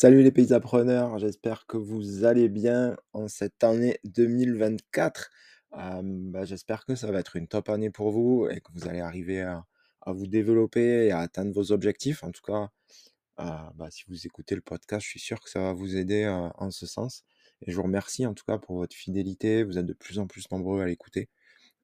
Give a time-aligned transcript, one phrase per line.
[0.00, 5.30] Salut les paysapreneurs, j'espère que vous allez bien en cette année 2024.
[5.76, 8.88] Hem, bah, j'espère que ça va être une top année pour vous et que vous
[8.88, 9.66] allez arriver à
[10.06, 12.24] vous développer et à atteindre vos objectifs.
[12.24, 12.70] En tout cas,
[13.40, 13.44] heu,
[13.74, 16.48] bah, si vous écoutez le podcast, je suis sûr que ça va vous aider, heu,
[16.56, 17.24] en ce sens
[17.60, 19.64] et je vous remercie en tout cas pour votre fidélité.
[19.64, 21.28] Vous êtes de plus en plus nombreux à l'écouter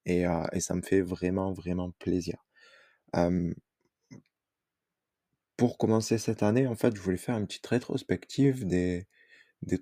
[0.06, 0.24] et
[0.60, 2.38] ça me fait vraiment, vraiment plaisir.
[5.56, 9.06] Pour commencer cette année, en fait, je voulais faire une petite rétrospective des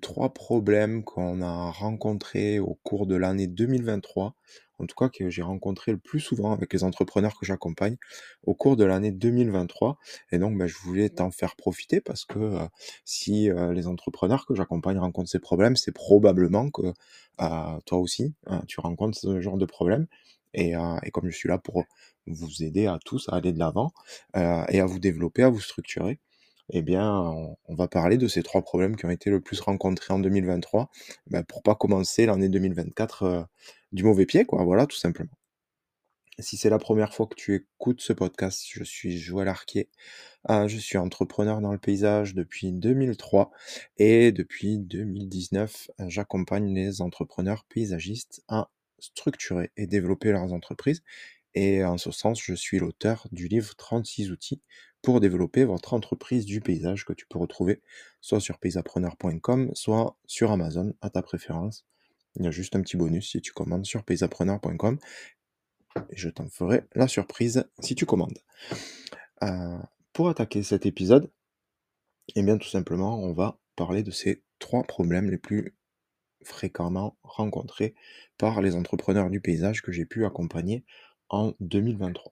[0.01, 4.35] 3 problèmes qu'on a rencontrés au cours de l'année 2023,
[4.79, 7.97] en tout cas que j'ai rencontré le plus souvent avec les entrepreneurs que j'accompagne
[8.43, 9.97] au cours de l'année 2023
[10.31, 12.59] et donc, bah, je voulais t'en faire profiter parce que, heu,
[13.05, 16.93] si, heu, les entrepreneurs que j'accompagne rencontrent ces problèmes, c'est probablement que, heu,
[17.85, 20.07] toi aussi, heu, tu rencontres ce genre de problème
[20.55, 21.85] et heu et comme je suis là pour
[22.27, 23.91] vous aider à tous à aller de l'avant,
[24.37, 26.19] heu et à vous développer, à vous structurer,
[26.71, 27.07] eh bien,
[27.67, 30.89] on va parler de ces 3 problèmes qui ont été le plus rencontrés en 2023,
[31.27, 33.45] bah, pour pas commencer l'année 2024, heu,
[33.91, 35.31] du mauvais pied, quoi, voilà, tout simplement.
[36.39, 39.89] Si c'est la première fois que tu écoutes ce podcast, je suis Joël Arquier,
[40.49, 43.51] je suis entrepreneur dans le paysage depuis 2003
[43.97, 51.03] et depuis 2019, heu, j'accompagne les entrepreneurs paysagistes à structurer et développer leurs entreprises
[51.55, 54.61] et en ce sens, je suis l'auteur du livre «36 outils
[55.01, 57.81] pour développer votre entreprise du paysage» que tu peux retrouver
[58.19, 61.85] soit sur paysapreneur.com, soit sur Amazon à ta préférence.
[62.35, 64.99] Il y a juste un petit bonus si tu commandes sur paysapreneur.com
[66.11, 68.39] je t'en ferai la surprise si tu commandes.
[69.43, 69.79] Heu,
[70.13, 71.31] pour attaquer cet épisode,
[72.35, 75.75] eh bien, tout simplement, on va parler de ces 3 problèmes les plus
[76.45, 77.95] fréquemment rencontrés
[78.39, 80.85] par les entrepreneurs du paysage que j'ai pu accompagner
[81.29, 82.31] en 2023.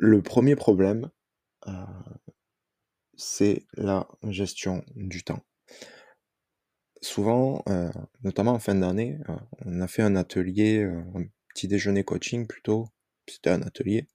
[0.00, 1.10] Le 1er problème,
[1.68, 1.72] heu,
[3.16, 5.44] c'est la gestion du temps.
[7.02, 7.90] Souvent, heu,
[8.24, 11.22] notamment en fin d'année, heu, on a fait un atelier, un
[11.54, 12.88] petit déjeuner coaching plutôt,
[13.28, 14.06] c'était un atelier,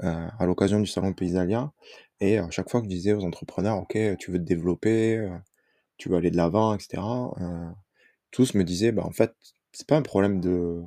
[0.00, 1.72] à l'occasion du salon Paysalia
[2.20, 5.28] et à chaque fois que je disais aux entrepreneurs: «OK, tu veux te développer,
[5.98, 7.68] tu veux aller de l'avant et cetera», heu,
[8.32, 9.34] tous me disaient: «Bah, en fait,
[9.72, 10.82] c'est pas un problème de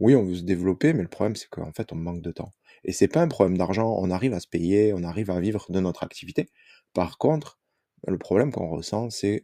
[0.00, 2.52] oui, on veut se développer, mais le problème, c'est qu'en fait, on manque de temps»
[2.84, 5.66] et c'est pas un problème d'argent, on arrive à se payer, on arrive à vivre
[5.70, 6.50] de notre activité.
[6.94, 7.58] Par contre,
[8.06, 9.42] le problème qu'on ressent, c'est,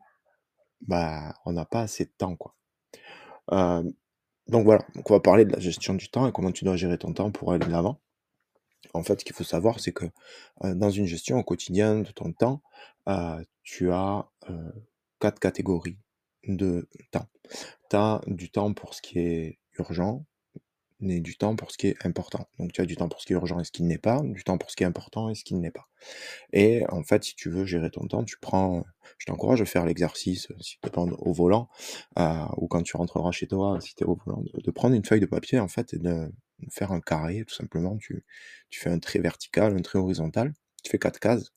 [0.82, 2.54] bah, on n'a pas assez de temps, quoi.
[4.48, 6.76] Donc voilà, donc on va parler de la gestion du temps et comment tu dois
[6.76, 8.00] gérer ton temps pour aller de l'avant.
[8.94, 10.06] En fait, ce qu'il faut savoir, c'est que,
[10.62, 12.62] dans une gestion au quotidien de ton temps,
[13.62, 14.28] tu as,
[15.24, 15.96] 4 catégories
[16.46, 17.26] de temps.
[17.88, 20.26] Tu as du temps pour ce qui est urgent
[21.00, 22.46] et du temps pour ce qui est important.
[22.58, 23.96] Donc tu as du temps pour ce qui est urgent et ce qui ne l'est
[23.96, 25.88] pas, du temps pour ce qui est important et ce qui ne l'est pas
[26.52, 28.84] et en fait, si tu veux gérer ton temps, tu prends,
[29.18, 31.68] je t'encourage à faire l'exercice, heu, si tu es au volant,
[32.18, 32.22] heu,
[32.58, 35.20] ou quand tu rentreras chez toi, si tu es au volant, de prendre une feuille
[35.20, 36.30] de papier, en fait et de
[36.70, 37.96] faire un carré tout simplement.
[37.98, 38.22] Tu
[38.72, 40.52] fais un trait vertical, un trait horizontal,
[40.82, 41.52] tu fais 4 cases,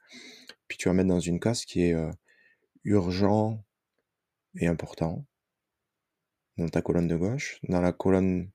[0.67, 1.95] puis tu vas mettre dans une case qui est,
[2.83, 3.63] urgent
[4.55, 5.25] et important
[6.57, 7.59] dans ta colonne de gauche.
[7.63, 8.49] Dans la colonne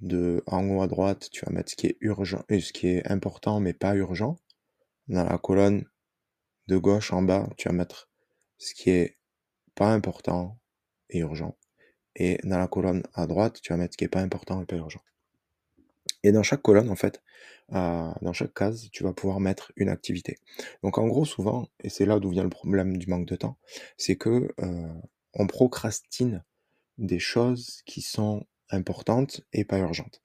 [0.00, 2.88] de en haut à droite, tu vas mettre ce qui est urgent et ce qui
[2.88, 4.38] est important mais pas urgent.
[5.08, 5.84] Dans la colonne
[6.68, 8.10] de gauche en bas, tu vas mettre
[8.58, 9.18] ce qui est
[9.74, 10.58] pas important
[11.10, 11.56] et urgent
[12.16, 14.66] et dans la colonne à droite, tu vas mettre ce qui est pas important et
[14.66, 15.00] pas urgent
[16.22, 17.22] et dans chaque colonne, en fait,
[17.72, 17.76] heu,
[18.22, 20.38] dans chaque case, tu vas pouvoir mettre une activité.
[20.82, 23.58] Donc en gros, souvent et c'est là d'où vient le problème du manque de temps,
[23.98, 24.88] c'est que, heu,
[25.34, 26.44] on procrastine
[26.98, 30.22] des choses qui sont importantes et pas urgentes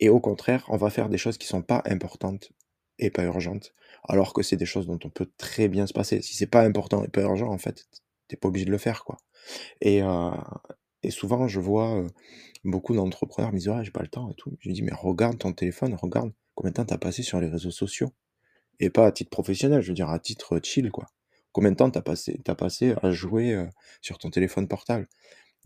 [0.00, 2.52] et au contraire, on va faire des choses qui sont pas importantes
[2.98, 3.74] et pas urgentes,
[4.08, 6.22] alors que c'est des choses dont on peut très bien se passer.
[6.22, 7.86] Si c'est pas important et pas urgent, en fait,
[8.28, 9.18] tu es pas obligé de le faire, quoi
[9.82, 10.30] et heu
[11.02, 12.06] et souvent je vois,
[12.64, 14.56] beaucoup d'entrepreneurs me disent: «Ouais, j'ai pas le temps et tout».
[14.60, 17.40] Je lui dis: «Mais regarde ton téléphone, regarde combien de temps tu as passé sur
[17.40, 18.10] les réseaux sociaux»
[18.80, 21.06] et pas à titre professionnel, je veux dire à titre chill, quoi.
[21.52, 23.66] Combien de temps tu as passé as passé à jouer,
[24.02, 25.08] sur ton téléphone portable?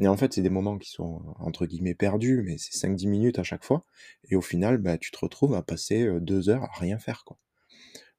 [0.01, 3.39] Et en fait, c'est des moments qui sont entre guillemets «perdus», mais c'est 5-10 minutes
[3.41, 3.85] à chaque fois
[4.31, 7.25] et au final, bah, tu te retrouves à passer, heu, 2 heures à rien faire,
[7.27, 7.39] quoi.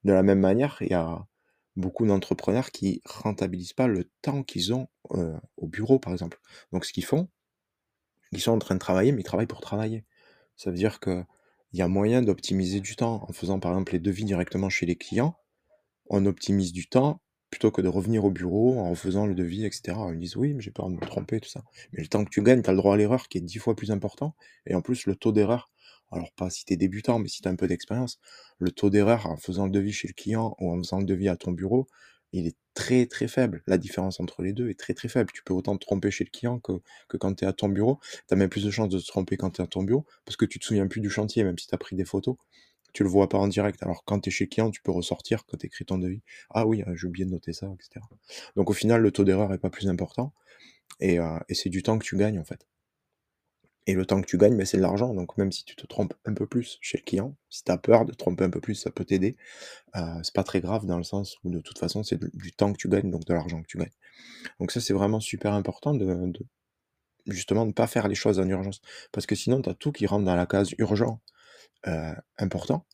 [0.05, 1.25] De la même manière, il y a
[1.75, 6.39] beaucoup d'entrepreneurs qui rentabilisent pas le temps qu'ils ont, heu, au bureau, par exemple.
[6.71, 7.29] Donc ce qu'ils font,
[8.31, 10.05] ils sont en train de travailler, mais ils travaillent pour travailler.
[10.57, 11.25] Ça veut dire qu'il
[11.73, 14.95] y a moyen d'optimiser du temps en faisant, par exemple, les devis directement chez les
[14.95, 15.37] clients.
[16.09, 17.21] On optimise du temps
[17.51, 20.11] plutôt que de revenir au bureau en refaisant le devis et cetera.
[20.13, 21.63] Ils disent: «Oui, mais j'ai peur de me tromper», tout ça.
[21.93, 23.59] Mais le temps que tu gagnes, tu as le droit à l'erreur qui est 10
[23.59, 24.35] fois plus important
[24.67, 25.71] et en plus le taux d'erreur
[26.13, 28.19] alors pas si tu débutant, mais si tu as un peu d'expérience,
[28.59, 31.29] le taux d'erreur en faisant le devis chez le client ou en faisant le devis
[31.29, 31.87] à ton bureau,
[32.31, 33.61] il est très, très faible.
[33.67, 35.29] La différence entre les 2 est très, très faible.
[35.33, 37.99] Tu peux autant te tromper chez le client que quand tu es à ton bureau.
[38.27, 40.05] Tu as même plus de chances de te tromper quand tu es à ton bureau,
[40.25, 42.35] parce que tu te souviens plus du chantier, même si tu as pris des photos,
[42.93, 43.81] tu le vois pas en direct.
[43.83, 46.21] Alors quand tu es chez le client, tu peux ressortir quand tu écris ton devis:
[46.51, 48.07] «Ah oui, heu, j'ai oublié de noter ça» et cetera.
[48.55, 50.33] Donc au final, le taux d'erreur est pas plus important
[51.01, 51.17] et
[51.49, 52.67] et c'est du temps que tu gagnes, en fait.
[53.87, 55.85] Et le temps que tu gagnes, beh, c'est de l'argent, donc même si tu te
[55.87, 58.49] trompes un peu plus chez le client, si tu as peur de te tromper un
[58.49, 59.35] peu plus, ça peut t'aider.
[59.97, 62.73] Heu, c'est pas très grave dans le sens où de toute façon, c'est du temps
[62.73, 63.91] que tu gagnes, donc de l'argent que tu gagnes.
[64.59, 66.45] Donc ça, c'est vraiment super important de de
[67.27, 68.81] justement, de pas faire les choses en urgence.
[69.11, 71.21] Parce que sinon, tu as tout qui rentre dans la case urgent,
[71.87, 72.85] heu, important,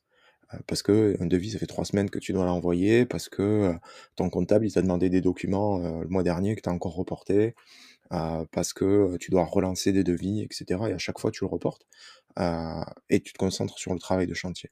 [0.54, 3.80] heu, parce qu'un devis, ça fait 3 semaines que tu dois l'envoyer, parce que, heu,
[4.18, 6.96] ton comptable, il t'a demandé des documents, heu, le mois dernier que tu as encore
[6.96, 7.54] reportés, heu,
[8.10, 11.50] parce que, tu dois relancer des devis et cetera et à chaque fois tu le
[11.50, 11.86] reportes,
[12.40, 12.44] heu
[13.10, 14.72] et tu te concentres sur le travail de chantier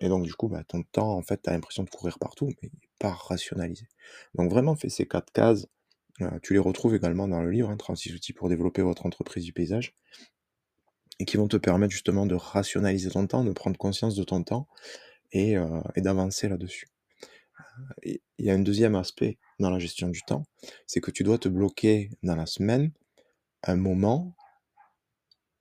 [0.00, 2.50] et donc du coup, bah, ton temps, en fait, tu as l'impression de courir partout,
[2.62, 3.86] mais pas rationalisé.
[4.34, 5.66] Donc vraiment, fais ces 4 cases,
[6.22, 9.44] heu, tu les retrouves également dans le livre, hein, «36 outils pour développer votre entreprise
[9.44, 9.94] du paysage»
[11.20, 14.42] et qui vont te permettre justement de rationaliser ton temps, de prendre conscience de ton
[14.42, 14.68] temps
[15.32, 15.56] et
[15.98, 16.88] d'avancer là-dessus.
[18.02, 20.44] Il y a un 2e aspect dans la gestion du temps,
[20.86, 22.92] c'est que tu dois te bloquer dans la semaine
[23.62, 24.36] un moment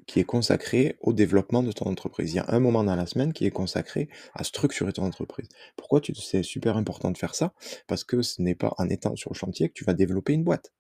[0.08, 2.32] qui est consacré au développement de ton entreprise.
[2.34, 5.50] Il y a un moment dans la semaine qui est consacré à structurer ton entreprise.
[5.78, 7.54] Pourquoi c'est super important de faire ça?
[7.88, 10.44] Parce que ce n'est pas en étant sur le chantier que tu vas développer une
[10.44, 10.74] boîte.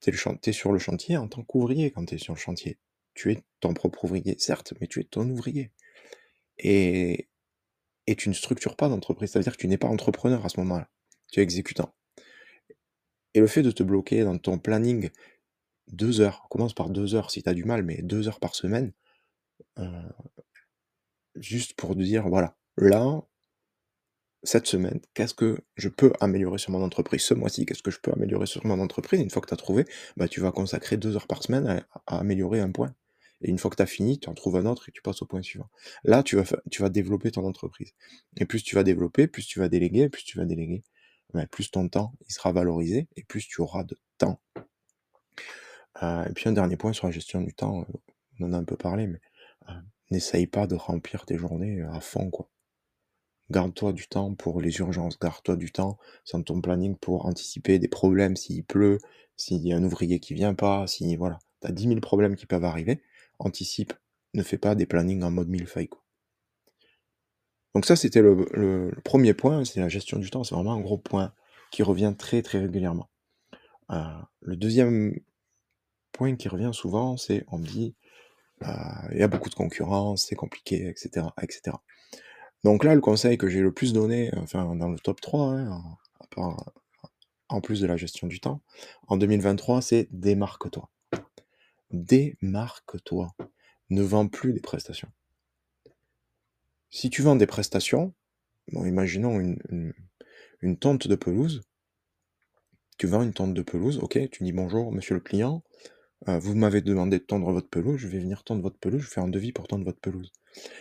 [0.00, 2.78] Tu es sur le chantier en tant qu'ouvrier quand tu es sur le chantier.
[3.14, 5.70] Tu es ton propre ouvrier, certes, mais tu es ton ouvrier
[6.62, 7.29] et
[8.10, 9.32] et tu ne structures pas d'entreprise.
[9.32, 10.90] Ça veut dire que tu n'es pas entrepreneur à ce moment-là,
[11.32, 11.94] tu es exécutant
[13.34, 15.10] et le fait de te bloquer dans ton planning
[15.88, 18.54] 2 heures, commence par 2 heures si tu as du mal, mais 2 heures par
[18.54, 18.92] semaine,
[19.78, 19.86] heu,
[21.34, 23.20] juste pour te dire: «Voilà, là,
[24.42, 27.22] cette semaine, qu'est-ce que je peux améliorer sur mon entreprise?
[27.22, 29.58] Ce mois-ci, qu'est-ce que je peux améliorer sur mon entreprise?» une fois que tu as
[29.58, 29.84] trouvé,
[30.16, 32.94] bah, tu vas consacrer 2 heures par semaine à améliorer un point
[33.42, 35.22] et une fois que tu as fini, tu en trouves un autre et tu passes
[35.22, 35.68] au point suivant.
[36.04, 37.92] Là, tu vas tu vas développer ton entreprise
[38.38, 40.84] et plus tu vas développer, plus tu vas déléguer, plus tu vas déléguer,
[41.34, 44.40] bah, plus ton temps, il sera valorisé et plus tu auras de temps.
[46.02, 47.86] Heu et puis un dernier point sur la gestion du temps,
[48.40, 49.20] on en a un peu parlé, mais,
[49.68, 49.74] heu,
[50.10, 52.50] n'essaye pas de remplir tes journées, heu, à fond, quoi.
[53.50, 55.98] Garde-toi du temps pour les urgences, garde-toi du temps
[56.32, 58.98] dans ton planning pour anticiper des problèmes s'il pleut,
[59.36, 62.36] s'il y a un ouvrier qui vient pas, si voilà, tu as 10 000 problèmes
[62.36, 63.02] qui peuvent arriver,
[63.40, 63.94] anticipe,
[64.34, 66.02] ne fais pas des plannings en mode millefeuille, quoi.
[67.74, 70.98] Donc ça, c'était le 1er point, c'est la gestion du temps, c'est vraiment un gros
[70.98, 71.32] point
[71.70, 73.08] qui revient très, très régulièrement.
[73.92, 73.96] Heu,
[74.42, 75.14] le 2e
[76.12, 77.94] point qui revient souvent, c'est on me dit:
[78.64, 78.68] «Heu,
[79.12, 81.82] il y a beaucoup de concurrence, c'est compliqué et cetera et cetera».
[82.64, 85.82] Donc là, le conseil que j'ai le plus donné, enfin dans le top 3, hein,
[87.50, 88.62] en plus de la gestion du temps,
[89.08, 90.88] en 2023, c'est démarque-toi.
[91.92, 93.34] Démarque-toi,
[93.90, 95.10] ne vends plus des prestations.
[96.90, 98.14] Si tu vends des prestations,
[98.72, 99.58] bon imaginons une
[100.62, 101.62] une tonte de pelouse
[102.98, 105.62] tu vends une tonte de pelouse, OK, tu dis: «Bonjour monsieur le client,
[106.28, 109.06] heu, vous m'avez demandé de tondre votre pelouse, je vais venir tondre votre pelouse, je
[109.06, 110.32] vous fais un devis pour tondre votre pelouse».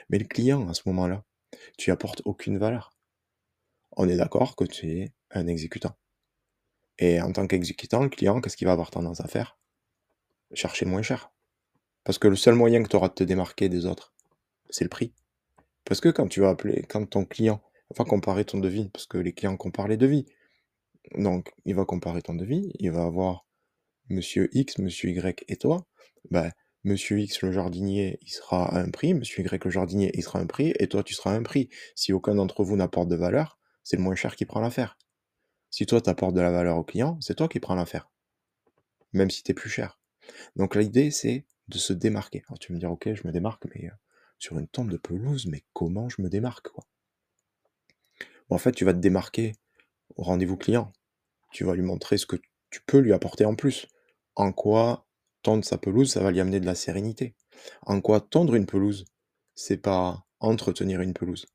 [0.09, 1.23] Mais le client à ce moment-là,
[1.77, 2.91] tu apportes aucune valeur.
[3.97, 5.95] On est d'accord que tu es un exécutant
[6.97, 9.57] et en tant qu'exécutant, le client, qu'est-ce qu'il va avoir tendance à faire?
[10.53, 11.31] Chercher moins cher.
[12.03, 14.13] Parce que le seul moyen que tu auras de te démarquer des autres,
[14.69, 15.13] c'est le prix.
[15.85, 17.61] Parce que quand tu vas appeler quand ton client
[17.97, 20.25] va comparer ton devis, parce que les clients comparent les devis,
[21.15, 23.45] donc il va comparer ton devis, il va avoir
[24.09, 25.85] monsieur X, monsieur Y et toi,
[26.31, 26.51] bah,
[26.83, 30.39] monsieur X le jardinier, il sera à un prix, monsieur Y le jardinier, il sera
[30.39, 31.69] à un prix et toi tu seras à un prix.
[31.95, 34.97] Si aucun d'entre vous n'apporte de valeur, c'est le moins cher qui prend l'affaire.
[35.69, 38.09] Si toi tu apportes de la valeur au client, c'est toi qui prends l'affaire.
[39.13, 39.98] Même si tu es plus cher.
[40.55, 42.43] Donc l'idée, c'est de se démarquer.
[42.47, 43.91] Alors tu vas me dire: «OK, je me démarque, mais, heu,
[44.37, 46.85] sur une tonte de pelouse, mais comment je me démarque, quoi?»
[48.49, 49.53] En fait, tu vas te démarquer
[50.15, 50.91] au rendez-vous client.
[51.51, 52.37] Tu vas lui montrer ce que
[52.69, 53.87] tu peux lui apporter en plus.
[54.35, 55.05] En quoi
[55.41, 57.35] tondre sa pelouse, ça va lui amener de la sérénité?
[57.83, 59.05] En quoi tondre une pelouse,
[59.55, 61.45] c'est pas entretenir une pelouse?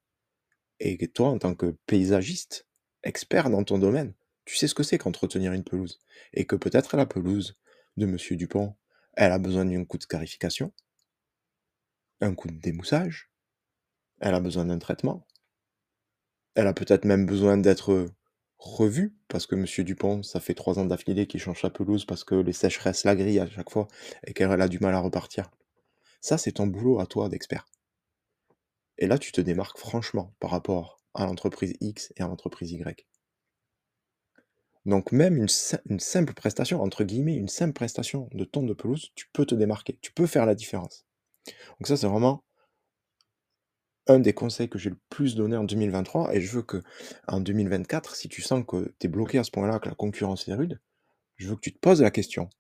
[0.81, 2.67] Et toi, en tant que paysagiste,
[3.03, 4.15] expert dans ton domaine,
[4.45, 6.01] tu sais ce que c'est qu'entretenir une pelouse?
[6.33, 7.57] Et que peut-être la pelouse
[7.97, 8.75] de monsieur Dupont,
[9.15, 10.73] elle a besoin d'un coup de scarification
[12.21, 13.31] un coup de démoussage,
[14.21, 15.27] elle a besoin d'un traitement.
[16.55, 18.09] Elle a peut-être même besoin d'être,
[18.65, 22.25] revue parce que monsieur Dupont, ça fait 3 ans d'affilée qu'il change sa pelouse parce
[22.25, 23.89] que les sécheresses la grillent à chaque fois
[24.27, 25.51] et qu'elle a du mal à repartir.
[26.21, 27.67] Ça, c'est ton boulot à toi d'expert.
[28.97, 33.07] Et là, tu te démarques franchement par rapport à l'entreprise X et à l'entreprise Y.
[34.87, 39.27] Donc même une, simple prestation, entre guillemets, une simple prestation de tonte de pelouse, tu
[39.33, 41.07] peux te démarquer, tu peux faire la différence.
[41.47, 42.45] Donc ça, c'est vraiment
[44.07, 46.83] un des conseils que j'ai le plus donné en 2023 et je veux que
[47.27, 50.47] en 2024, si tu sens que tu es bloqué à ce point-là, que la concurrence
[50.49, 50.81] est rude,
[51.37, 52.51] je veux que tu te poses la question.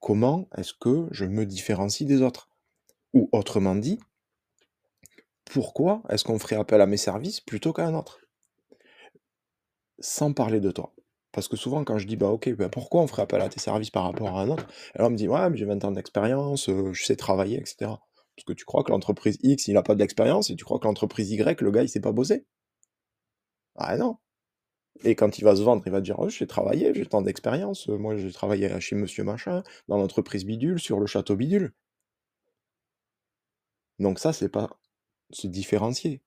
[0.00, 2.50] Comment est-ce que je me différencie des autres?
[3.14, 3.98] Ou autrement dit,
[5.46, 8.20] pourquoi est-ce qu'on ferait appel à mes services plutôt qu'à un autre?
[9.98, 10.94] Sans parler de toi.
[11.32, 13.60] Parce que souvent, quand je dis, bah ok, bah, pourquoi on ferait appel à tes
[13.60, 14.66] services par rapport à un autre?
[14.94, 17.76] Alors on me dit, ouais, mais j'ai 20 ans d'expérience, euh, je sais travailler, etc.
[18.36, 20.86] Parce que tu crois que l'entreprise X, il n'a pas d'expérience, et tu crois que
[20.86, 22.46] l'entreprise Y, le gars, il sait pas bosser?
[23.76, 24.18] Ah non
[25.04, 27.88] Et quand il va se vendre, il va dire, oh, j'ai travaillé, j'ai tant d'expérience,
[27.88, 31.72] moi j'ai travaillé chez Monsieur Machin, dans l'entreprise Bidule, sur le château Bidule.
[33.98, 34.70] Donc ça, c'est pas
[35.30, 36.22] se différencier.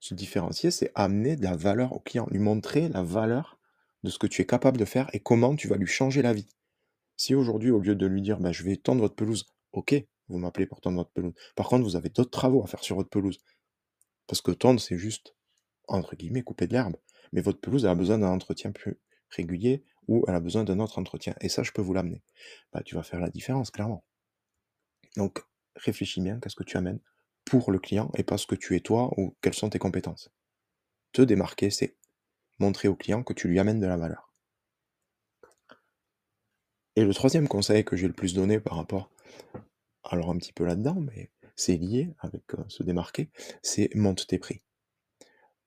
[0.00, 3.57] Se différencier, c'est amener de la valeur au client, lui montrer la valeur
[4.02, 6.32] de ce que tu es capable de faire et comment tu vas lui changer la
[6.32, 6.48] vie.
[7.16, 9.94] Si aujourd'hui, au lieu de lui dire bah, je vais tendre votre pelouse, ok,
[10.28, 11.34] vous m'appelez pour tendre votre pelouse.
[11.56, 13.38] Par contre, vous avez d'autres travaux à faire sur votre pelouse.
[14.26, 15.34] Parce que tendre, c'est juste,
[15.88, 16.96] entre guillemets, couper de l'herbe.
[17.32, 19.00] Mais votre pelouse, elle a besoin d'un entretien plus
[19.30, 21.34] régulier ou elle a besoin d'un autre entretien.
[21.40, 22.22] Et ça, je peux vous l'amener.
[22.72, 24.04] Bah, tu vas faire la différence, clairement.
[25.16, 25.40] Donc,
[25.76, 27.00] réfléchis bien, qu'est-ce que tu amènes
[27.44, 30.30] pour le client et pas ce que tu es toi ou quelles sont tes compétences.
[31.12, 31.96] Te démarquer, c'est
[32.58, 34.32] montrer au client que tu lui amènes de la valeur.
[36.96, 39.10] Et le troisième conseil que j'ai le plus donné par rapport,
[40.02, 43.30] alors un petit peu là-dedans, mais c'est lié avec euh, se démarquer,
[43.62, 44.62] c'est monte tes prix.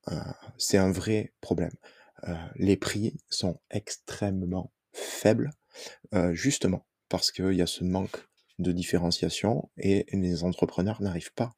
[0.08, 0.20] Euh,
[0.58, 1.74] c'est un vrai problème.
[2.28, 5.50] Euh, les prix sont extrêmement faibles,
[6.32, 8.26] justement parce qu'il y a ce manque
[8.58, 11.54] de différenciation et les entrepreneurs n'arrivent pas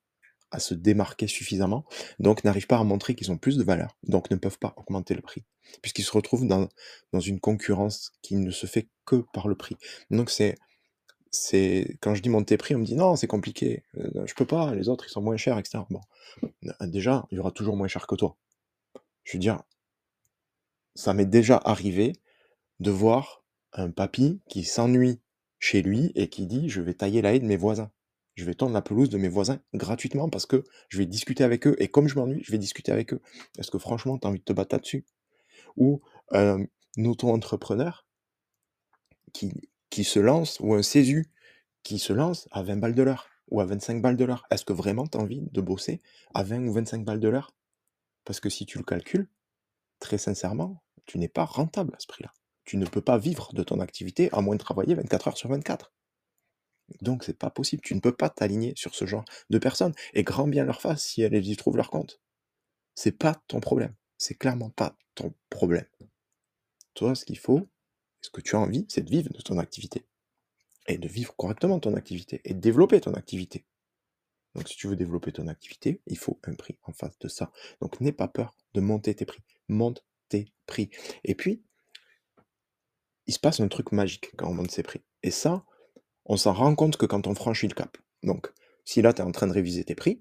[0.55, 1.85] à se démarquer suffisamment,
[2.21, 5.15] donc n'arrivent pas à montrer qu'ils ont plus de valeur, donc ne peuvent pas augmenter
[5.15, 5.43] le prix,
[5.83, 6.69] puisqu'ils se retrouvent dans,
[7.13, 9.77] dans une concurrence qui ne se fait que par le prix.
[10.11, 10.57] Donc c'est
[11.33, 14.47] c'est quand je dis monter prix, on me dit non, c'est compliqué, euh, je peux
[14.47, 15.83] pas, les autres ils sont moins chers, etc.
[15.91, 16.01] Bon,
[16.45, 18.37] euh, déjà, il y aura toujours moins cher que toi.
[19.25, 19.61] Je veux dire,
[20.95, 22.13] ça m'est déjà arrivé
[22.79, 23.43] de voir
[23.73, 25.21] un papy qui s'ennuie
[25.59, 27.91] chez lui et qui dit je vais tailler la haie de mes voisins
[28.35, 31.67] je vais tendre la pelouse de mes voisins gratuitement parce que je vais discuter avec
[31.67, 33.21] eux et comme je m'ennuie, je vais discuter avec eux.
[33.59, 35.05] Est-ce que franchement, tu as envie de te battre là-dessus?
[35.77, 36.65] Ou un
[36.99, 38.07] auto-entrepreneur
[39.33, 39.53] qui,
[39.91, 41.31] qui se lance, ou un CESU
[41.83, 44.47] qui se lance à 20 balles de l'heure ou à 25 balles de l'heure.
[44.51, 46.03] Est-ce que vraiment tu as envie de bosser
[46.35, 47.55] à 20 ou 25 balles de l'heure?
[48.25, 49.29] Parce que si tu le calcules,
[50.01, 52.33] très sincèrement, tu n'es pas rentable à ce prix-là.
[52.65, 55.51] Tu ne peux pas vivre de ton activité à moins de travailler 24 heures sur
[55.51, 55.94] 24.
[57.01, 60.23] Donc c'est pas possible, tu ne peux pas t'aligner sur ce genre de personnes, et
[60.23, 62.21] grand bien leur face si elles y trouvent leur compte.
[62.95, 65.87] C'est pas ton problème, c'est clairement pas ton problème.
[66.95, 67.69] Toi, ce qu'il faut,
[68.21, 70.07] ce que tu as envie, c'est de vivre de ton activité.
[70.87, 73.65] Et de vivre correctement ton activité, et de développer ton activité.
[74.55, 77.51] Donc si tu veux développer ton activité, il faut un prix en face de ça.
[77.81, 79.43] Donc n'aie pas peur de monter tes prix.
[79.69, 80.91] Monte tes prix.
[81.25, 81.63] Et puis,
[83.27, 85.03] il se passe un truc magique quand on monte ses prix.
[85.23, 85.65] Et ça,
[86.27, 87.97] on s'en rend compte que quand on franchit le cap.
[88.23, 88.53] Donc,
[88.85, 90.21] si là, tu es en train de réviser tes prix,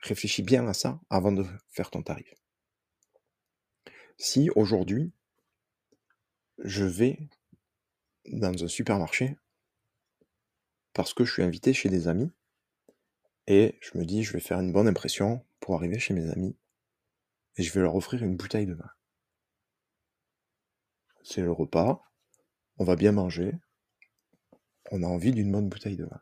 [0.00, 2.34] réfléchis bien à ça avant de faire ton tarif.
[4.18, 5.12] Si aujourd'hui,
[6.58, 7.18] je vais
[8.26, 9.36] dans un supermarché
[10.92, 12.30] parce que je suis invité chez des amis
[13.46, 16.56] et je me dis je vais faire une bonne impression pour arriver chez mes amis
[17.56, 18.90] et je vais leur offrir une bouteille de vin.
[21.22, 22.02] C'est le repas,
[22.76, 23.54] on va bien manger,
[24.90, 26.20] on a envie d'une bonne bouteille de vin.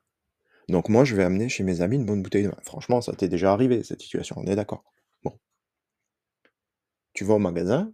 [0.69, 2.59] Donc moi, je vais amener chez mes amis une bonne bouteille de vin.
[2.62, 4.85] Franchement, ça t'est déjà arrivé, cette situation, on est d'accord.
[5.23, 5.38] Bon.
[7.15, 7.93] Tu vas au magasin,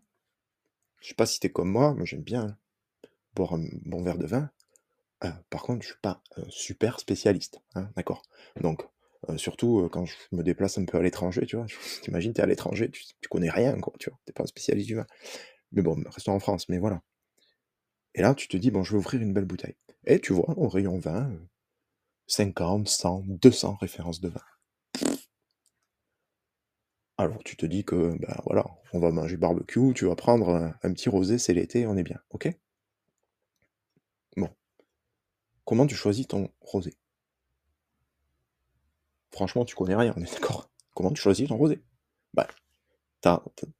[1.00, 2.56] je sais pas si t'es comme moi, mais j'aime bien
[3.34, 4.50] boire un bon verre de vin.
[5.24, 8.22] Euh, par contre, je suis pas super spécialiste, hein, d'accord
[8.60, 8.82] Donc,
[9.28, 11.66] euh, surtout euh, quand je me déplace un peu à l'étranger, tu vois,
[12.02, 14.96] t'imagines, t'es à l'étranger, tu, tu, connais rien, quoi, tu vois, pas un spécialiste du
[14.96, 15.06] vin.
[15.72, 17.02] Mais bon, restons en France, mais voilà.
[18.14, 19.76] Et là, tu te dis, bon, je vais ouvrir une belle bouteille.
[20.06, 21.32] Et tu vois, au rayon 20,
[22.26, 24.40] 50, 100, 200 références de vin.
[27.16, 30.92] Alors tu te dis que, ben voilà, on va manger barbecue, tu vas prendre un,
[30.92, 32.48] petit rosé, c'est l'été, on est bien, ok?
[34.36, 34.50] Bon.
[35.64, 36.94] Comment tu choisis ton rosé?
[39.30, 40.68] Franchement, tu connais rien, on est d'accord?
[40.94, 41.82] Comment tu choisis ton rosé?
[42.34, 42.48] Bah,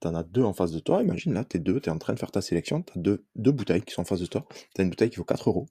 [0.01, 2.19] t'en as deux en face de toi, imagine là, t'es deux, t'es en train de
[2.19, 4.91] faire ta sélection, t'as deux, deux bouteilles qui sont en face de toi, t'as une
[4.91, 5.67] bouteille qui vaut 4 euros,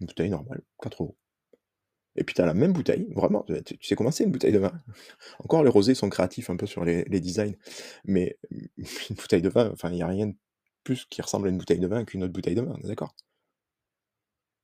[0.00, 1.16] Une bouteille normale, 4 €.
[2.16, 4.58] Et puis tu as la même bouteille, vraiment, tu sais comment c'est une bouteille de
[4.58, 4.72] vin?
[5.40, 7.56] Encore les rosés sont créatifs un peu sur les designs,
[8.04, 10.36] mais une bouteille de vin, enfin, il y a rien de
[10.84, 13.14] plus qui ressemble à une bouteille de vin qu'une autre bouteille de vin, d'accord?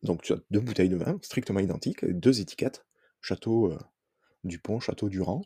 [0.02, 2.84] Donc tu as 2 bouteilles de vin strictement identiques, 2 étiquettes,
[3.20, 3.78] Château, heu,
[4.44, 5.42] Dupont, Château Durand,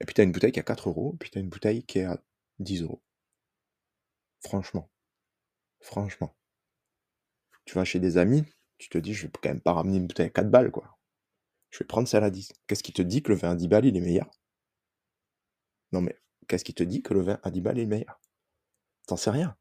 [0.00, 1.48] et puis tu as une bouteille qui est à 4 €, puis tu as une
[1.48, 2.20] bouteille qui est à
[2.58, 3.00] 10 €.
[4.42, 4.88] Franchement.
[5.80, 6.34] Franchement.
[7.66, 8.44] Tu vas chez des amis,
[8.78, 10.98] tu te dis: «Je vais quand même pas ramener une bouteille à 4 balles, quoi.
[11.70, 12.52] Je vais prendre celle à 10».
[12.66, 14.30] Qu'est-ce qui te dit que le vin à 10 balles, il est meilleur?
[15.92, 16.16] Non mais
[16.48, 18.20] qu'est-ce qui te dit que le vin à 10 balles est meilleur?
[19.08, 19.56] Tu en sais rien.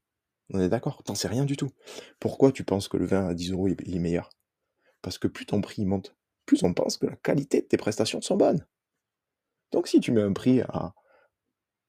[0.53, 1.03] On est d'accord?
[1.03, 1.71] Tu en sais rien du tout.
[2.19, 4.29] Pourquoi tu penses que le vin à 10 € il est il est meilleur?
[5.01, 6.15] Parce que plus ton prix monte,
[6.45, 8.65] plus on pense que la qualité de tes prestations sont bonnes.
[9.71, 10.93] Donc si tu mets un prix à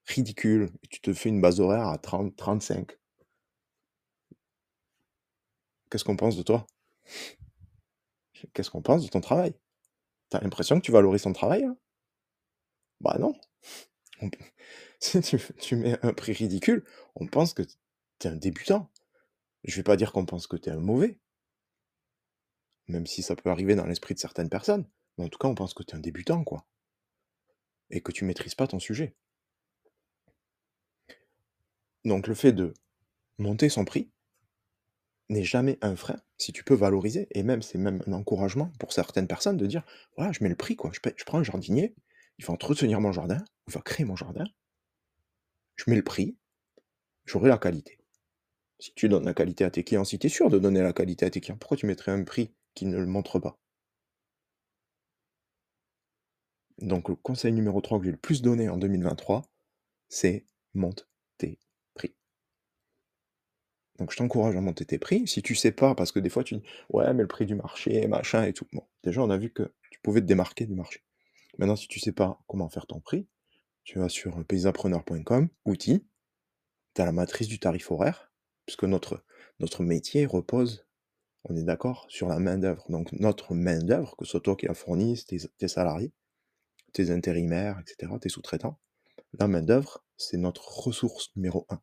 [0.07, 2.99] ridicule et tu te fais une base horaire à 30-35
[5.91, 6.67] qu'est-ce qu'on pense de toi?
[8.53, 9.55] Qu'est-ce qu'on pense de ton travail?
[10.31, 11.75] Tu as l'impression que tu valorises ton travail, là?
[13.01, 13.35] Bah non.
[15.01, 15.21] Si
[15.61, 18.91] tu mets un prix ridicule, on pense que tu es un débutant.
[19.63, 21.21] Je vais pas dire qu'on pense que tu es un mauvais.
[22.89, 25.55] Même si ça peut arriver dans l'esprit de certaines personnes, mais en tout cas, on
[25.55, 26.67] pense que tu es un débutant, quoi.
[27.91, 29.15] Et que tu maîtrises pas ton sujet.
[32.05, 32.75] Donc le fait de
[33.39, 34.11] monter son prix
[35.31, 38.93] n'est jamais un frein, si tu peux valoriser et même c'est même un encouragement pour
[38.93, 39.85] certaines personnes de dire:
[40.17, 40.91] «Voilà, je mets le prix, quoi.
[40.93, 41.95] Je je prends un jardinier,
[42.39, 44.45] il va entretenir mon jardin, il va créer mon jardin»
[45.77, 46.37] «je mets le prix,
[47.27, 47.99] j'aurai la qualité».
[48.81, 50.93] Si tu donnes la qualité à tes clients, si tu es sûr de donner la
[50.93, 53.59] qualité à tes clients, pourquoi tu mettrais un prix qui ne le montre pas?
[56.79, 59.43] Donc le conseil numéro 3 que j'ai le plus donné en 2023,
[60.09, 61.59] c'est: «Monte tes
[61.95, 62.15] prix».
[63.99, 65.27] Donc je t'encourage à monter tes prix.
[65.27, 67.55] Si tu sais pas, parce que des fois tu dis: «Ouais, mais le prix du
[67.57, 68.67] marché, machin et tout».
[68.73, 71.03] Bon, déjà on a vu que tu pouvais te démarquer du marché.
[71.59, 73.27] Maintenant si tu sais pas comment faire ton prix,
[73.83, 76.07] tu vas sur, paysapreneur.com, outils,
[76.95, 78.31] tu as la matrice du tarif horaire,
[78.67, 79.25] puisque notre
[79.83, 80.87] métier repose,
[81.45, 82.85] on est d'accord, sur la main-d'œuvre.
[82.91, 86.13] Donc notre main-d'œuvre, que ce soit toi qui la fournisse, tes tes salariés,
[86.93, 88.79] tes intérimaires et cetera, tes sous-traitants,
[89.39, 91.81] la main-d'œuvre, c'est notre ressource numéro 1.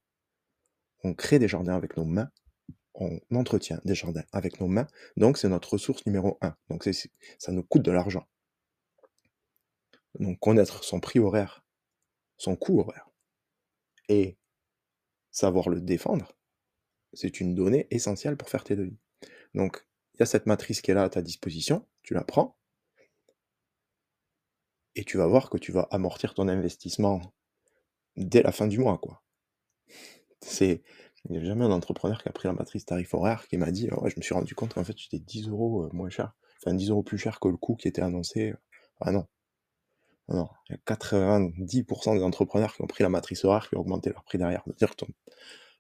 [1.04, 2.32] On crée des jardins avec nos mains,
[2.96, 4.88] on entretient des jardins avec nos mains,
[5.18, 6.56] donc c'est notre ressource numéro 1.
[6.70, 6.88] Donc
[7.38, 8.28] ça nous coûte de l'argent.
[10.20, 11.66] Donc connaître son prix horaire,
[12.38, 13.10] son coût horaire
[14.08, 14.38] et
[15.32, 16.38] savoir le défendre,
[17.14, 18.98] c'est une donnée essentielle pour faire tes devis.
[19.54, 22.58] Donc il y a cette matrice qui est là à ta disposition, tu la prends
[24.96, 27.22] et tu vas voir que tu vas amortir ton investissement
[28.18, 29.22] dès la fin du mois, quoi.
[30.42, 30.82] C'est
[31.30, 33.72] il y a jamais un entrepreneur qui a pris la matrice tarif horaire qui m'a
[33.72, 36.10] dit: «Ah ouais, je me suis rendu compte qu'en fait j'étais 10 € heu, moins
[36.10, 38.54] cher, enfin 10 € plus cher que le coût qui était annoncé»,
[39.02, 39.26] ah non.
[40.28, 43.82] Non, il y a 90% des entrepreneurs qui ont pris la matrice horaire qui ont
[43.82, 44.62] augmenté leur prix derrière.
[44.66, 45.08] C'est-à-dire que ton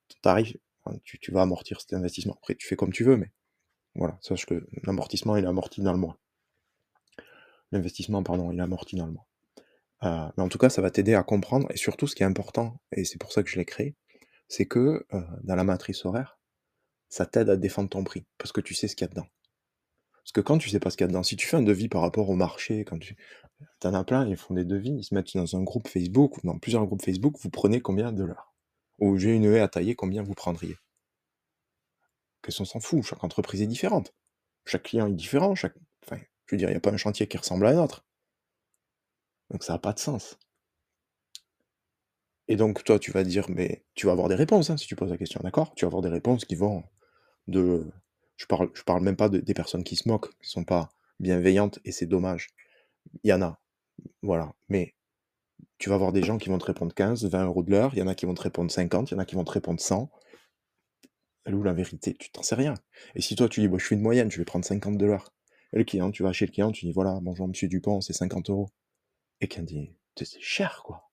[0.10, 0.58] ton tarif,
[1.04, 2.36] tu vas amortir cet investissement.
[2.42, 3.32] Après tu fais comme tu veux, mais
[3.96, 6.18] voilà, sache que l'amortissement, il est amorti dans le mois.
[7.72, 9.28] L'investissement, pardon, il est amorti dans le mois.
[10.04, 12.28] Heu, mais en tout cas, ça va t'aider à comprendre et surtout ce qui est
[12.28, 13.96] important et c'est pour ça que je l'ai créé,
[14.50, 16.40] c'est que, heu, dans la matrice horaire,
[17.10, 19.28] ça t'aide à défendre ton prix parce que tu sais ce qu'il y a dedans.
[20.14, 21.64] Parce que quand tu sais pas ce qu'il y a dedans, si tu fais un
[21.64, 23.16] devis par rapport au marché, quand tu
[23.84, 26.42] en as plein, ils font des devis, ils se mettent dans un groupe Facebook ou
[26.48, 28.54] dans plusieurs groupes Facebook, vous prenez combien de l'heure?
[29.00, 30.78] Ou j'ai une haie à tailler, combien vous prendriez?
[32.42, 34.14] Qu'est-ce qu'on s'en fout, chaque entreprise est différente.
[34.66, 35.56] Chaque client est différent,
[36.48, 38.04] je veux dire, il y a pas un chantier qui ressemble à un autre.
[39.50, 40.38] Donc ça a pas de sens.
[42.48, 44.96] Et donc toi, tu vas dire mais tu vas avoir des réponses, hein, si tu
[44.96, 45.74] poses la question, d'accord?
[45.76, 46.84] Tu vas avoir des réponses qui vont
[47.48, 47.88] de
[48.38, 50.92] je parle je parle même pas de des personnes qui se moquent, qui sont pas
[51.20, 52.50] bienveillantes et c'est dommage.
[53.24, 53.60] Il y en a,
[54.24, 54.96] voilà, mais
[55.80, 58.04] tu vas avoir des gens qui vont te répondre 15-20 € de l'heure, il y
[58.04, 59.80] en a qui vont te répondre 50, il y en a qui vont te répondre
[59.82, 60.12] 100.
[61.46, 62.14] Elle où la vérité?
[62.14, 62.76] Tu t'en sais rien.
[63.16, 65.06] Et si toi tu dis: «Bah, je fais une moyenne, je vais prendre 50 de
[65.08, 65.34] l'heure».
[65.76, 68.50] Le client, tu vas chez le client, tu dis: «Voilà, bonjour monsieur Dupont, c'est 50
[68.50, 68.68] €
[69.42, 71.12] et qu'il dit: «Tu c'est cher, quoi».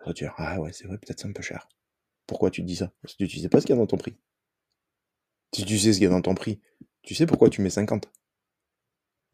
[0.00, 1.68] Il va dire: «Ah ouais, c'est vrai, peut-être c'est un peu cher».
[2.26, 2.92] Pourquoi tu te dis ça?
[3.02, 4.16] Parce que tu sais pas ce qu'il y a dans ton prix.
[5.52, 6.60] Si tu sais ce qu'il y a dans ton prix,
[7.02, 8.08] tu sais pourquoi tu mets 50?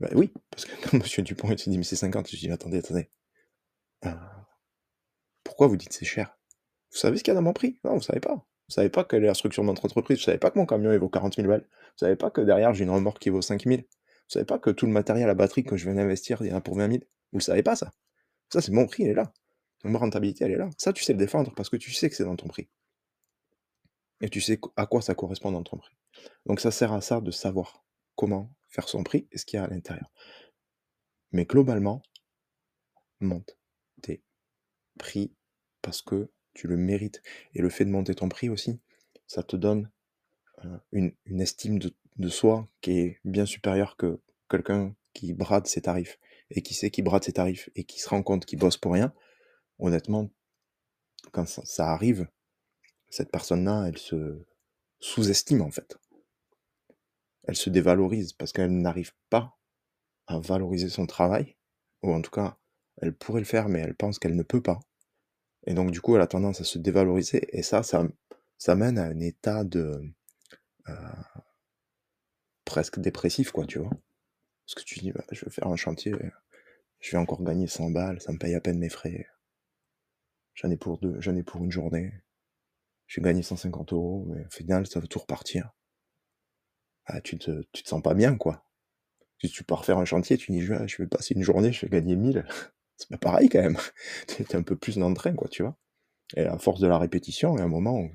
[0.00, 2.50] Bah oui, parce que quand monsieur Dupont, il te dit: «Mais c'est 50», je dis:
[2.50, 3.08] «Attendez, attendez,
[4.06, 4.10] heu,
[5.44, 6.36] pourquoi vous dites c'est cher?
[6.92, 7.78] Vous savez ce qu'il y a dans mon prix?
[7.84, 8.34] Non, vous savez pas.
[8.34, 10.66] Vous savez pas quelle est la structure de notre entreprise, vous savez pas que mon
[10.66, 13.30] camion il vaut 40 000 balles, vous savez pas que derrière j'ai une remorque qui
[13.30, 13.86] vaut 5 000,
[14.32, 16.52] vous savez pas que tout le matériel à batterie que je viens d'investir, il y
[16.52, 17.92] en a pour 20 000, vous le savez pas ça?
[18.48, 19.30] Ça, c'est mon prix, il est là.
[19.84, 20.70] Ma rentabilité, elle est là.
[20.78, 22.70] Ça, tu sais le défendre parce que tu sais que c'est dans ton prix.
[24.22, 25.94] Et tu sais à quoi ça correspond dans ton prix.
[26.46, 29.60] Donc ça sert à ça de savoir comment faire son prix et ce qu'il y
[29.60, 30.10] a à l'intérieur.
[31.32, 32.02] Mais globalement,
[33.20, 33.58] monte
[34.00, 34.22] tes
[34.98, 35.34] prix
[35.82, 37.22] parce que tu le mérites.
[37.52, 38.80] Et le fait de monter ton prix aussi,
[39.26, 39.90] ça te donne
[40.64, 45.82] euh, une, estime de, de, soi qui est bien supérieure que quelqu'un qui brade ses
[45.82, 46.18] tarifs
[46.50, 48.92] et qui sait qu'il brade ses tarifs et qui se rend compte qu'il bosse pour
[48.92, 49.12] rien.
[49.78, 50.30] Honnêtement,
[51.32, 52.28] quand ça arrive,
[53.08, 54.44] cette personne-là, elle se
[55.00, 55.98] sous-estime en fait.
[57.44, 59.58] Elle se dévalorise parce qu'elle n'arrive pas
[60.26, 61.56] à valoriser son travail,
[62.02, 62.56] ou en tout cas,
[62.98, 64.80] elle pourrait le faire, mais elle pense qu'elle ne peut pas.
[65.66, 68.06] Et donc, du coup, elle a tendance à se dévaloriser, et ça, ça,
[68.58, 70.00] ça mène à un état de.
[70.88, 70.94] Euh,
[72.72, 73.90] presque dépressif, quoi, tu vois.
[74.64, 76.14] Parce que tu dis, bah, je vais faire un chantier,
[77.00, 79.26] je vais encore gagner 100 balles, ça me paye à peine mes frais.
[80.54, 82.14] J'en ai pour deux, j'en ai pour une journée.
[83.08, 85.70] J'ai gagné 150 euros, mais au final, ça va tout repartir.
[87.04, 88.64] Ah, tu te, tu te sens pas bien, quoi.
[89.38, 91.90] Si tu pars faire un chantier, tu dis, je, vais passer une journée, je vais
[91.90, 92.46] gagner 1000.
[92.96, 93.76] C'est pas pareil, quand même.
[94.28, 95.76] Tu es un peu plus dans le train, quoi, tu vois.
[96.36, 98.08] Et à force de la répétition, à un moment,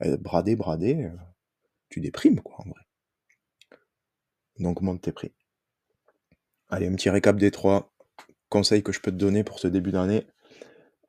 [0.00, 1.16] brader, brader, euh,
[1.90, 2.87] tu déprimes, quoi, en vrai.
[4.58, 5.32] Donc, monte tes prix.
[6.68, 7.92] Allez, un petit récap des trois
[8.48, 10.26] conseils que je peux te donner pour ce début d'année.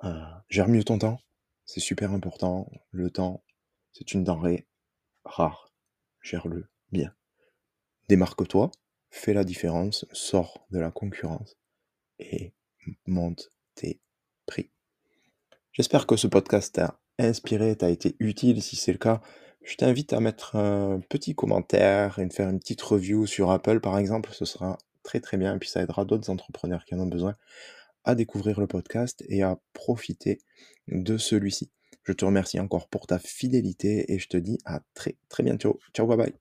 [0.03, 0.13] Euh,
[0.49, 1.19] gère mieux ton temps.
[1.65, 2.69] C'est super important.
[2.91, 3.43] Le temps,
[3.91, 4.67] c'est une denrée
[5.23, 5.71] rare.
[6.21, 7.13] Gère-le bien.
[8.07, 8.71] Démarque-toi,
[9.09, 11.57] fais la différence, sors de la concurrence
[12.17, 12.53] et
[13.05, 14.01] monte tes
[14.45, 14.71] prix.
[15.71, 18.61] J'espère que ce podcast t'a inspiré, t'a été utile.
[18.61, 19.21] Si c'est le cas,
[19.63, 23.79] je t'invite à mettre un petit commentaire et de faire une petite review sur Apple
[23.79, 24.31] par exemple.
[24.33, 27.35] Ce sera très très bien et puis ça aidera d'autres entrepreneurs qui en ont besoin
[28.03, 30.39] à découvrir le podcast et à profiter
[30.87, 31.71] de celui-ci.
[32.03, 35.79] Je te remercie encore pour ta fidélité et je te dis à très très bientôt.
[35.93, 36.33] Ciao, bye bye.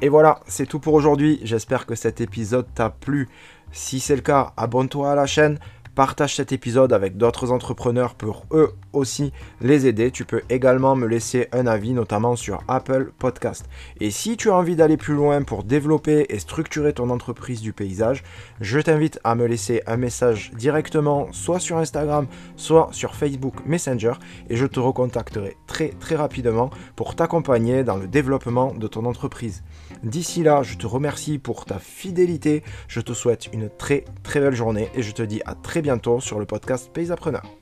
[0.00, 1.40] Et voilà, c'est tout pour aujourd'hui.
[1.42, 3.28] J'espère que cet épisode t'a plu.
[3.72, 5.58] Si c'est le cas, abonne-toi à la chaîne
[5.98, 10.12] Partage cet épisode avec d'autres entrepreneurs pour eux aussi les aider.
[10.12, 13.68] Tu peux également me laisser un avis, notamment sur Apple Podcast.
[13.98, 17.72] Et si tu as envie d'aller plus loin pour développer et structurer ton entreprise du
[17.72, 18.22] paysage,
[18.60, 24.12] je t'invite à me laisser un message directement, soit sur Instagram, soit sur Facebook Messenger,
[24.50, 29.64] et je te recontacterai très très rapidement pour t'accompagner dans le développement de ton entreprise.
[30.02, 34.54] D'ici là, je te remercie pour ta fidélité, je te souhaite une très très belle
[34.54, 37.57] journée et je te dis à très bientôt sur le podcast Pays Appreneur.